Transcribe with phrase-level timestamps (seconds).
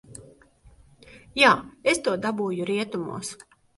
[1.41, 1.51] Jā,
[1.93, 3.35] es to dabūju rietumos.